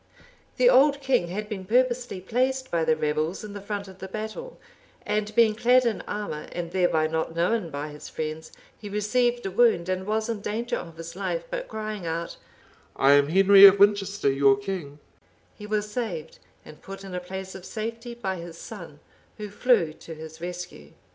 [0.57, 4.07] The old king had been purposely placed by the rebels in the front of the
[4.07, 4.59] battle,
[5.05, 9.51] and being clad in armor, and thereby not known by his friends, he received a
[9.51, 12.37] wound, and was in danger of his life; but crying out,
[12.95, 14.97] "I am Henry of Winchester, your king,"
[15.55, 19.01] he was saved, and put in a place of safety by his son,
[19.37, 20.93] who flew to his rescue.